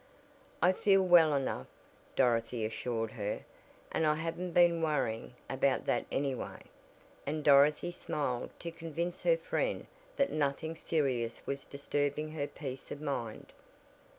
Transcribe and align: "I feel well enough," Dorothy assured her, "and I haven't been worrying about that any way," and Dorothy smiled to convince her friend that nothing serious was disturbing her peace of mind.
"I 0.63 0.71
feel 0.73 1.03
well 1.05 1.35
enough," 1.35 1.67
Dorothy 2.15 2.65
assured 2.65 3.11
her, 3.11 3.41
"and 3.91 4.07
I 4.07 4.15
haven't 4.15 4.51
been 4.53 4.81
worrying 4.81 5.35
about 5.47 5.85
that 5.85 6.07
any 6.11 6.33
way," 6.33 6.61
and 7.27 7.43
Dorothy 7.43 7.91
smiled 7.91 8.49
to 8.61 8.71
convince 8.71 9.21
her 9.21 9.37
friend 9.37 9.85
that 10.15 10.31
nothing 10.31 10.75
serious 10.75 11.45
was 11.45 11.65
disturbing 11.67 12.31
her 12.31 12.47
peace 12.47 12.89
of 12.89 12.99
mind. 12.99 13.53